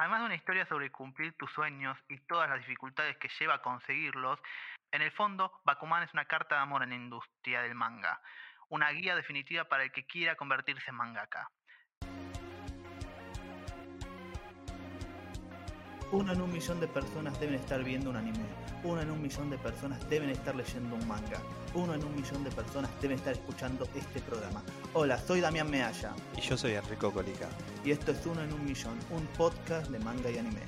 [0.00, 3.62] Además de una historia sobre cumplir tus sueños y todas las dificultades que lleva a
[3.62, 4.40] conseguirlos,
[4.92, 8.18] en el fondo, Bakuman es una carta de amor en la industria del manga,
[8.70, 11.50] una guía definitiva para el que quiera convertirse en mangaka.
[16.12, 18.44] Uno en un millón de personas deben estar viendo un anime.
[18.82, 21.40] Uno en un millón de personas deben estar leyendo un manga.
[21.72, 24.60] Uno en un millón de personas deben estar escuchando este programa.
[24.94, 26.12] Hola, soy Damián Mealla.
[26.36, 27.48] Y yo soy Enrico Colica.
[27.84, 30.62] Y esto es Uno en un millón, un podcast de manga y anime.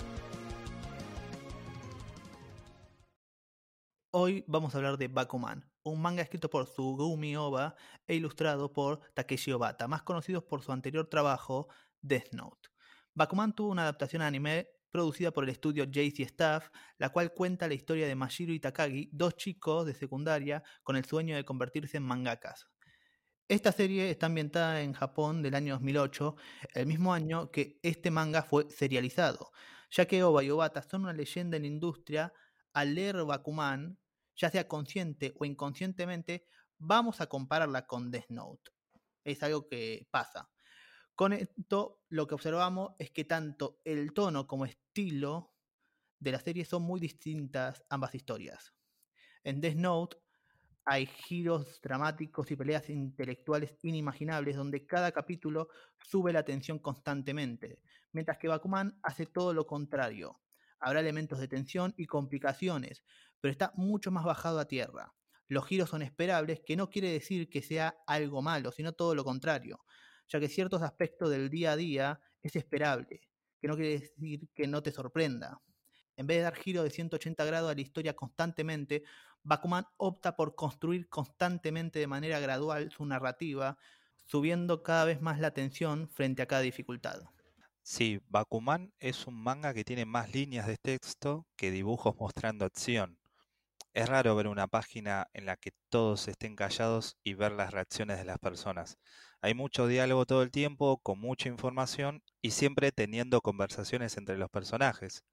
[4.12, 7.74] Hoy vamos a hablar de Bakuman, un manga escrito por Sugumi Oba
[8.06, 11.66] e ilustrado por Takeshi Obata, más conocidos por su anterior trabajo,
[12.00, 12.68] Death Note.
[13.14, 17.66] Bakuman tuvo una adaptación a anime producida por el estudio JC Staff, la cual cuenta
[17.66, 21.96] la historia de Mashiro y Takagi, dos chicos de secundaria con el sueño de convertirse
[21.96, 22.68] en mangakas.
[23.48, 26.36] Esta serie está ambientada en Japón del año 2008,
[26.74, 29.50] el mismo año que este manga fue serializado,
[29.90, 32.32] ya que Oba y Obata son una leyenda en la industria,
[32.72, 33.98] al leer Bakuman,
[34.36, 36.46] ya sea consciente o inconscientemente,
[36.78, 38.70] vamos a compararla con Death Note.
[39.24, 40.51] Es algo que pasa.
[41.14, 45.54] Con esto lo que observamos es que tanto el tono como estilo
[46.18, 48.72] de la serie son muy distintas ambas historias.
[49.44, 50.16] En Death Note
[50.84, 55.68] hay giros dramáticos y peleas intelectuales inimaginables donde cada capítulo
[55.98, 60.40] sube la tensión constantemente, mientras que Bakuman hace todo lo contrario.
[60.80, 63.04] Habrá elementos de tensión y complicaciones,
[63.40, 65.14] pero está mucho más bajado a tierra.
[65.46, 69.24] Los giros son esperables, que no quiere decir que sea algo malo, sino todo lo
[69.24, 69.84] contrario
[70.28, 73.20] ya que ciertos aspectos del día a día es esperable,
[73.60, 75.60] que no quiere decir que no te sorprenda.
[76.16, 79.02] En vez de dar giro de 180 grados a la historia constantemente,
[79.42, 83.76] Bakuman opta por construir constantemente de manera gradual su narrativa,
[84.26, 87.22] subiendo cada vez más la tensión frente a cada dificultad.
[87.82, 93.18] Sí, Bakuman es un manga que tiene más líneas de texto que dibujos mostrando acción.
[93.94, 98.18] Es raro ver una página en la que todos estén callados y ver las reacciones
[98.18, 98.98] de las personas.
[99.44, 104.48] Hay mucho diálogo todo el tiempo, con mucha información y siempre teniendo conversaciones entre los
[104.48, 105.24] personajes.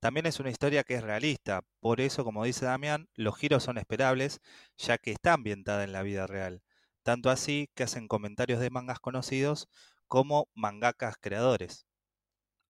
[0.00, 3.78] También es una historia que es realista, por eso, como dice Damián, los giros son
[3.78, 4.40] esperables,
[4.76, 6.62] ya que está ambientada en la vida real.
[7.04, 9.68] Tanto así que hacen comentarios de mangas conocidos
[10.08, 11.86] como mangakas creadores.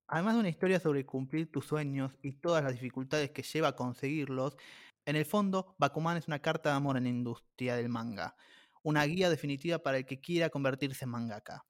[0.06, 3.76] Además de una historia sobre cumplir tus sueños y todas las dificultades que lleva a
[3.76, 4.58] conseguirlos,
[5.06, 8.36] en el fondo, Bakuman es una carta de amor en la industria del manga
[8.84, 11.66] una guía definitiva para el que quiera convertirse en mangaka.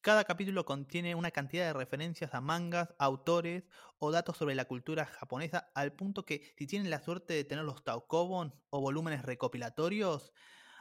[0.00, 3.68] Cada capítulo contiene una cantidad de referencias a mangas, autores
[3.98, 7.64] o datos sobre la cultura japonesa al punto que si tienen la suerte de tener
[7.64, 10.32] los taokobon o volúmenes recopilatorios,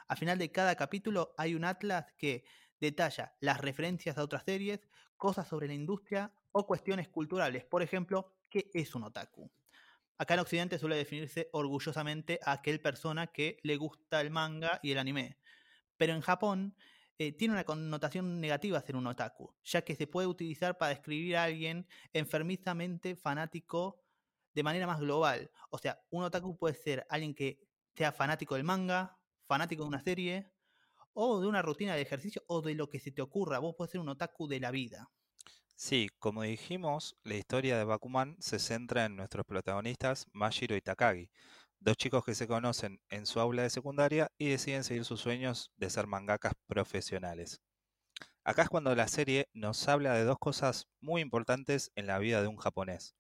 [0.08, 2.46] al final de cada capítulo hay un atlas que
[2.80, 4.88] detalla las referencias a otras series,
[5.18, 7.66] cosas sobre la industria o cuestiones culturales.
[7.66, 9.52] Por ejemplo, ¿qué es un otaku?
[10.20, 14.92] Acá en Occidente suele definirse orgullosamente a aquel persona que le gusta el manga y
[14.92, 15.40] el anime.
[15.98, 16.76] Pero en Japón
[17.18, 21.38] eh, tiene una connotación negativa ser un otaku, ya que se puede utilizar para describir
[21.38, 24.02] a alguien enfermizamente fanático
[24.54, 25.52] de manera más global.
[25.70, 27.60] O sea, un otaku puede ser alguien que
[27.96, 29.18] sea fanático del manga,
[29.48, 30.52] fanático de una serie,
[31.14, 33.60] o de una rutina de ejercicio, o de lo que se te ocurra.
[33.60, 35.10] Vos puedes ser un otaku de la vida.
[35.78, 41.30] Sí, como dijimos, la historia de Bakuman se centra en nuestros protagonistas Mashiro y Takagi,
[41.86, 45.72] dos chicos que se conocen en su aula de secundaria y deciden seguir sus sueños
[45.78, 47.62] de ser mangakas profesionales.
[48.44, 52.42] Acá es cuando la serie nos habla de dos cosas muy importantes en la vida
[52.42, 53.16] de un japonés.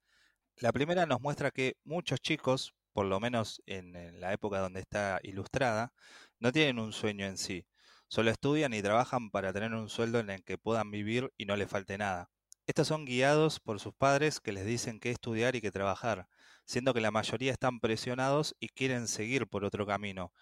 [0.56, 5.20] La primera nos muestra que muchos chicos, por lo menos en la época donde está
[5.22, 5.94] ilustrada,
[6.40, 7.68] no tienen un sueño en sí.
[8.08, 11.56] Solo estudian y trabajan para tener un sueldo en el que puedan vivir y no
[11.56, 12.32] les falte nada.
[12.66, 16.28] Estos son guiados por sus padres que les dicen qué estudiar y qué trabajar,
[16.66, 20.34] siendo que la mayoría están presionados y quieren seguir por otro camino,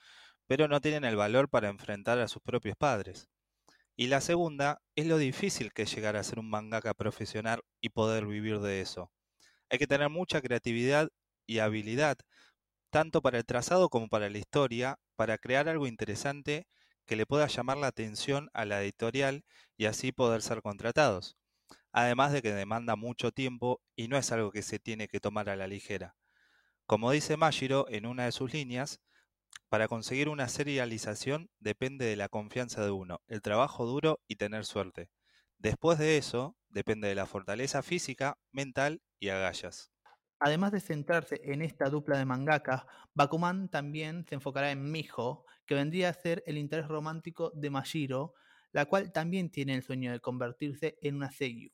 [0.47, 3.29] pero no tienen el valor para enfrentar a sus propios padres.
[3.95, 7.89] Y la segunda es lo difícil que es llegar a ser un mangaka profesional y
[7.89, 9.11] poder vivir de eso.
[9.69, 11.09] Hay que tener mucha creatividad
[11.47, 12.17] y habilidad,
[12.91, 16.67] tanto para el trazado como para la historia, para crear algo interesante
[17.05, 19.45] que le pueda llamar la atención a la editorial
[19.77, 21.37] y así poder ser contratados
[21.93, 25.49] además de que demanda mucho tiempo y no es algo que se tiene que tomar
[25.49, 26.17] a la ligera.
[26.85, 29.01] Como dice Mashiro en una de sus líneas,
[29.69, 34.65] para conseguir una serialización depende de la confianza de uno, el trabajo duro y tener
[34.65, 35.11] suerte.
[35.57, 39.91] Después de eso, depende de la fortaleza física, mental y agallas.
[40.39, 42.85] Además de centrarse en esta dupla de mangaka,
[43.15, 48.33] Bakuman también se enfocará en Miho, que vendría a ser el interés romántico de Mashiro,
[48.71, 51.71] la cual también tiene el sueño de convertirse en una seiyuu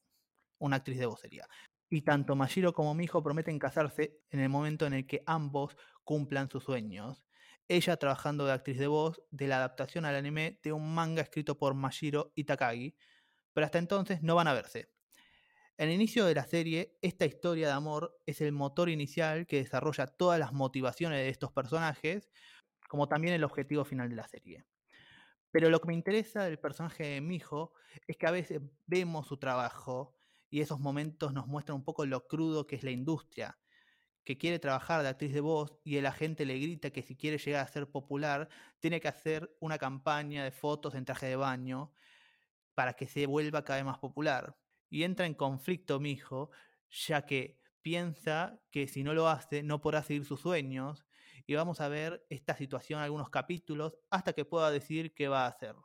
[0.60, 1.48] una actriz de vocería.
[1.92, 6.50] y tanto Mashiro como Miho prometen casarse en el momento en el que ambos cumplan
[6.50, 7.26] sus sueños.
[7.68, 11.58] Ella trabajando de actriz de voz de la adaptación al anime de un manga escrito
[11.58, 12.96] por Mashiro y Takagi,
[13.54, 14.92] pero hasta entonces no van a verse.
[15.78, 19.58] En el inicio de la serie, esta historia de amor es el motor inicial que
[19.58, 22.30] desarrolla todas las motivaciones de estos personajes,
[22.90, 24.66] como también el objetivo final de la serie.
[25.52, 27.74] Pero lo que me interesa del personaje de Mijo
[28.08, 30.19] es que a veces vemos su trabajo
[30.50, 33.60] y esos momentos nos muestran un poco lo crudo que es la industria,
[34.24, 37.38] que quiere trabajar de actriz de voz y el agente le grita que si quiere
[37.40, 38.50] llegar a ser popular,
[38.80, 41.94] tiene que hacer una campaña de fotos en traje de baño
[42.76, 44.58] para que se vuelva cada vez más popular.
[44.90, 46.52] Y entra en conflicto mi hijo,
[46.90, 51.06] ya que piensa que si no lo hace no podrá seguir sus sueños
[51.48, 55.46] y vamos a ver esta situación en algunos capítulos hasta que pueda decidir qué va
[55.46, 55.76] a hacer.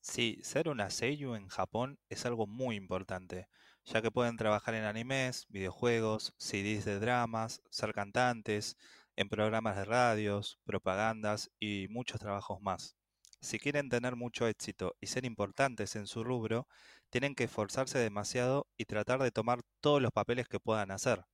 [0.00, 3.48] Sí, ser una seiyuu en Japón es algo muy importante,
[3.88, 8.76] ya que pueden trabajar en animes, videojuegos, CDs de dramas, ser cantantes,
[9.16, 12.96] en programas de radios, propagandas y muchos trabajos más.
[13.40, 16.68] Si quieren tener mucho éxito y ser importantes en su rubro,
[17.08, 21.24] tienen que esforzarse demasiado y tratar de tomar todos los papeles que puedan hacer.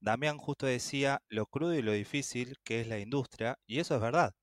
[0.00, 4.00] Damián justo decía lo crudo y lo difícil que es la industria, y eso es
[4.02, 4.34] verdad.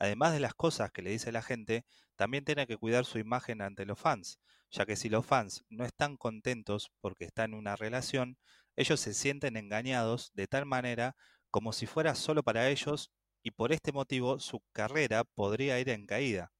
[0.00, 1.84] Además de las cosas que le dice la gente,
[2.16, 5.84] también tiene que cuidar su imagen ante los fans, ya que si los fans no
[5.84, 8.38] están contentos porque están en una relación,
[8.76, 11.16] ellos se sienten engañados de tal manera
[11.50, 13.10] como si fuera solo para ellos
[13.42, 16.52] y por este motivo su carrera podría ir en caída.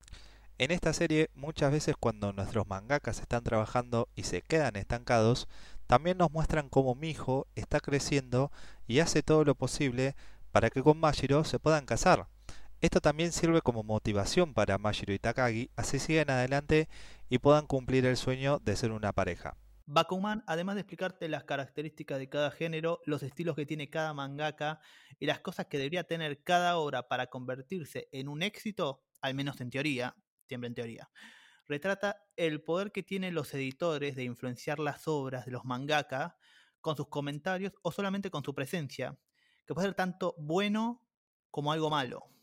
[0.58, 5.46] En esta serie muchas veces cuando nuestros mangakas están trabajando y se quedan estancados,
[5.87, 8.50] también nos muestran cómo Mijo está creciendo
[8.87, 10.16] y hace todo lo posible
[10.50, 12.26] para que con Mashiro se puedan casar.
[12.81, 16.89] Esto también sirve como motivación para Mashiro y Takagi, así siguen adelante
[17.29, 19.57] y puedan cumplir el sueño de ser una pareja.
[19.87, 24.79] Bakuman, además de explicarte las características de cada género, los estilos que tiene cada mangaka
[25.19, 29.61] y las cosas que debería tener cada obra para convertirse en un éxito, al menos
[29.61, 30.15] en teoría,
[30.47, 31.11] siempre en teoría,
[31.67, 36.37] retrata el poder que tienen los editores de influenciar las obras de los mangaka
[36.81, 39.19] con sus comentarios o solamente con su presencia,
[39.67, 41.05] que puede ser tanto bueno
[41.51, 42.38] como algo malo.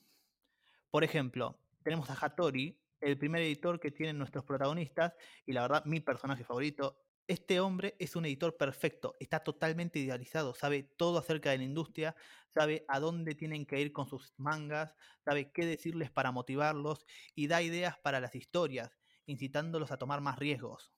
[0.96, 5.14] Por ejemplo, tenemos a Hattori, el primer editor que tienen nuestros protagonistas,
[5.46, 7.04] y la verdad, mi personaje favorito.
[7.28, 12.16] Este hombre es un editor perfecto, está totalmente idealizado, sabe todo acerca de la industria,
[12.48, 14.96] sabe a dónde tienen que ir con sus mangas,
[15.26, 17.06] sabe qué decirles para motivarlos
[17.36, 20.94] y da ideas para las historias, incitándolos a tomar más riesgos.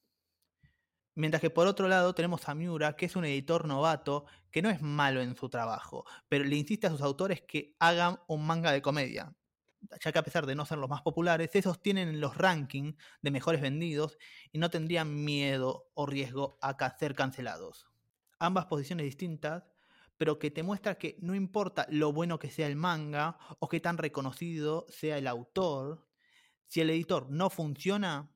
[1.16, 4.70] Mientras que por otro lado tenemos a Miura, que es un editor novato que no
[4.70, 8.72] es malo en su trabajo, pero le insiste a sus autores que hagan un manga
[8.72, 9.36] de comedia
[10.04, 13.32] ya que a pesar de no ser los más populares, esos tienen los rankings de
[13.32, 14.18] mejores vendidos
[14.52, 17.88] y no tendrían miedo o riesgo a ser cancelados.
[18.40, 19.72] Ambas posiciones distintas,
[20.18, 23.80] pero que te muestra que no importa lo bueno que sea el manga o que
[23.80, 26.08] tan reconocido sea el autor,
[26.68, 28.36] si el editor no funciona,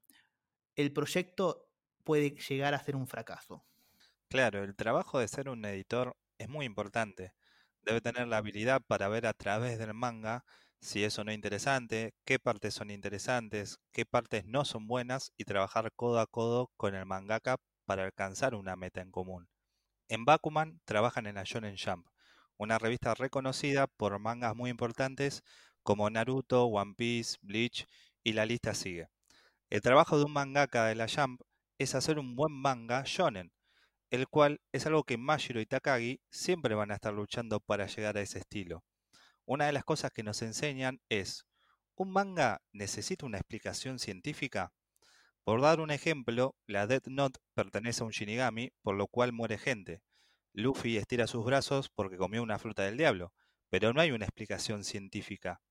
[0.75, 1.69] el proyecto
[2.03, 3.65] puede llegar a ser un fracaso.
[4.30, 7.33] Claro, el trabajo de ser un editor es muy importante.
[7.81, 10.45] Debe tener la habilidad para ver a través del manga
[10.81, 15.45] si eso no es interesante, qué partes son interesantes, qué partes no son buenas y
[15.45, 19.47] trabajar codo a codo con el mangaka para alcanzar una meta en común.
[20.09, 22.07] En Bakuman trabajan en la Shonen Jump,
[22.57, 25.43] una revista reconocida por mangas muy importantes
[25.83, 27.88] como Naruto, One Piece, Bleach
[28.23, 29.07] y la lista sigue.
[29.69, 31.41] El trabajo de un mangaka de la Jump
[31.77, 33.51] es hacer un buen manga shonen,
[34.09, 38.17] el cual es algo que Mashiro y Takagi siempre van a estar luchando para llegar
[38.17, 38.83] a ese estilo.
[39.45, 41.45] Una de las cosas que nos enseñan es,
[41.95, 44.74] ¿un manga necesita una explicación científica?
[45.43, 49.57] Por dar un ejemplo, la Death Note pertenece a un Shinigami, por lo cual muere
[49.57, 50.01] gente.
[50.53, 53.33] Luffy estira sus brazos porque comió una fruta del diablo,
[53.69, 55.62] pero no hay una explicación científica.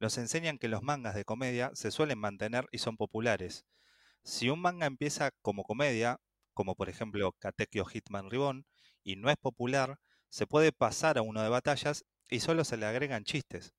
[0.00, 3.66] Nos enseñan que los mangas de comedia se suelen mantener y son populares.
[4.24, 6.18] Si un manga empieza como comedia,
[6.54, 8.66] como por ejemplo Katekyo Hitman Ribbon,
[9.04, 12.86] y no es popular, se puede pasar a uno de batallas y solo se le
[12.86, 13.74] agregan chistes.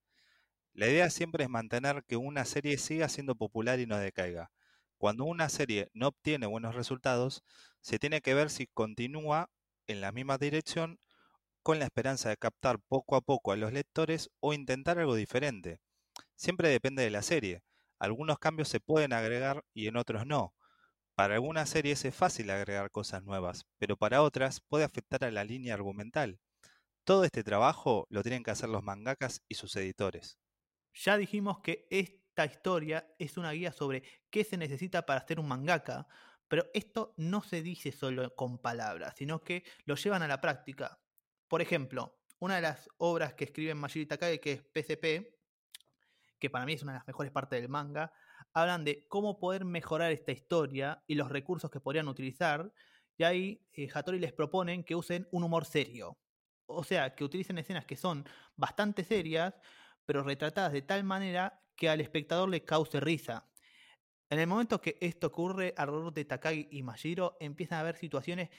[0.73, 4.51] La idea siempre es mantener que una serie siga siendo popular y no decaiga.
[4.97, 7.43] Cuando una serie no obtiene buenos resultados,
[7.81, 9.49] se tiene que ver si continúa
[9.87, 10.99] en la misma dirección
[11.63, 15.79] con la esperanza de captar poco a poco a los lectores o intentar algo diferente.
[16.35, 17.63] Siempre depende de la serie.
[17.99, 20.53] Algunos cambios se pueden agregar y en otros no.
[21.15, 25.43] Para algunas series es fácil agregar cosas nuevas, pero para otras puede afectar a la
[25.43, 26.39] línea argumental.
[27.05, 30.37] Todo este trabajo lo tienen que hacer los mangakas y sus editores.
[30.93, 35.47] Ya dijimos que esta historia es una guía sobre qué se necesita para hacer un
[35.47, 36.07] mangaka,
[36.47, 40.99] Pero esto no se dice solo con palabras, sino que lo llevan a la práctica.
[41.47, 45.33] Por ejemplo, una de las obras que escribe Majiri Takagi, que es PCP,
[46.39, 48.13] que para mí es una de las mejores partes del manga,
[48.53, 52.71] hablan de cómo poder mejorar esta historia y los recursos que podrían utilizar.
[53.17, 56.19] Y ahí eh, Hattori les proponen que usen un humor serio.
[56.65, 59.53] O sea, que utilicen escenas que son bastante serias,
[60.05, 63.49] pero retratadas de tal manera que al espectador le cause risa.
[64.29, 68.49] En el momento que esto ocurre alrededor de Takagi y Majiro, empiezan a haber situaciones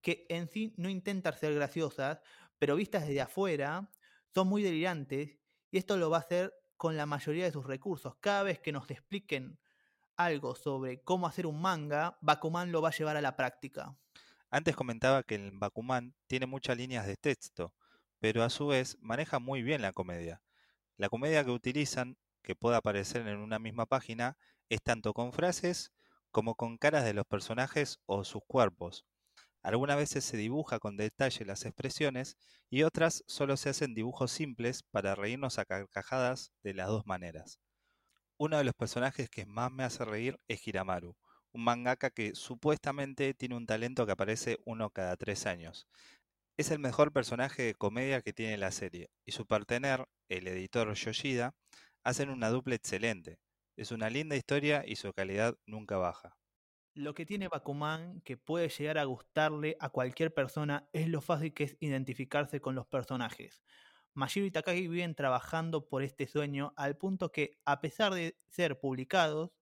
[0.00, 2.20] que en sí no intentan ser graciosas,
[2.58, 3.90] pero vistas desde afuera,
[4.34, 5.38] son muy delirantes,
[5.70, 8.16] y esto lo va a hacer con la mayoría de sus recursos.
[8.20, 9.58] Cada vez que nos expliquen
[10.16, 13.96] algo sobre cómo hacer un manga, Bakuman lo va a llevar a la práctica.
[14.50, 17.74] Antes comentaba que el Bakuman tiene muchas líneas de texto,
[18.18, 20.40] pero a su vez maneja muy bien la comedia.
[20.96, 24.38] La comedia que utilizan, que puede aparecer en una misma página,
[24.70, 25.92] es tanto con frases
[26.30, 29.04] como con caras de los personajes o sus cuerpos.
[29.62, 32.38] Algunas veces se dibuja con detalle las expresiones
[32.70, 37.60] y otras solo se hacen dibujos simples para reírnos a carcajadas de las dos maneras.
[38.38, 41.16] Uno de los personajes que más me hace reír es Hiramaru,
[41.58, 45.86] mangaka que supuestamente tiene un talento que aparece uno cada tres años.
[46.56, 50.94] Es el mejor personaje de comedia que tiene la serie, y su partener, el editor
[50.94, 51.54] Yoshida,
[52.04, 53.38] hacen una dupla excelente.
[53.76, 56.36] Es una linda historia y su calidad nunca baja.
[56.94, 61.54] Lo que tiene Bakuman que puede llegar a gustarle a cualquier persona es lo fácil
[61.54, 63.62] que es identificarse con los personajes.
[64.14, 68.80] Mashiro y Takagi viven trabajando por este sueño al punto que, a pesar de ser
[68.80, 69.52] publicados,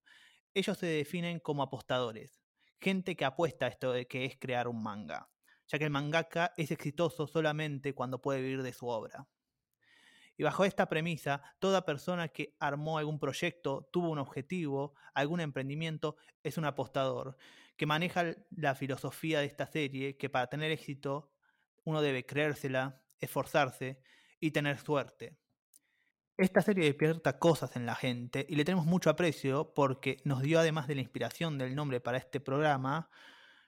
[0.57, 2.41] ellos se definen como apostadores,
[2.81, 5.31] gente que apuesta a esto de que es crear un manga,
[5.67, 9.29] ya que el mangaka es exitoso solamente cuando puede vivir de su obra.
[10.39, 16.17] Y bajo esta premisa, toda persona que armó algún proyecto, tuvo un objetivo, algún emprendimiento,
[16.43, 17.37] es un apostador,
[17.77, 21.35] que maneja la filosofía de esta serie, que para tener éxito
[21.85, 24.01] uno debe creérsela, esforzarse
[24.41, 25.37] y tener suerte.
[26.39, 30.61] Esta serie despierta cosas en la gente y le tenemos mucho aprecio porque nos dio
[30.61, 33.09] además de la inspiración del nombre para este programa,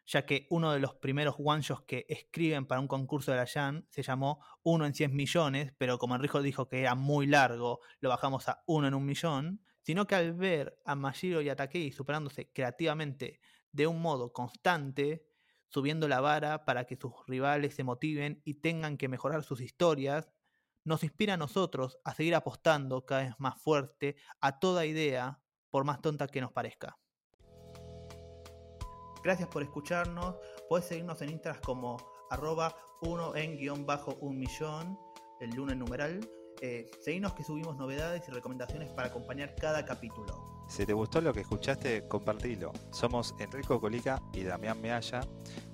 [0.04, 3.86] ya que uno de los primeros one que escriben para un concurso de la Jan
[3.88, 8.10] se llamó Uno en 100 millones, pero como Enrico dijo que era muy largo, lo
[8.10, 11.56] bajamos a Uno en un millón, sino que al ver a Mashiro y a
[11.90, 13.40] superándose creativamente
[13.72, 15.24] de un modo constante,
[15.68, 20.28] subiendo la vara para que sus rivales se motiven y tengan que mejorar sus historias,
[20.84, 25.84] nos inspira a nosotros a seguir apostando cada vez más fuerte a toda idea, por
[25.84, 26.98] más tonta que nos parezca.
[29.22, 30.36] Gracias por escucharnos.
[30.68, 31.96] Puedes seguirnos en Instagram como
[32.30, 34.98] arroba 1 en guion bajo un millón,
[35.40, 36.20] el lunes numeral.
[36.60, 40.64] Eh, seguimos que subimos novedades y recomendaciones para acompañar cada capítulo.
[40.68, 42.72] Si te gustó lo que escuchaste, compartilo.
[42.90, 45.20] Somos Enrico Colica y Damián Mealla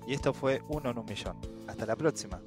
[0.07, 1.39] y esto fue Uno en un millón.
[1.67, 2.41] Hasta la próxima.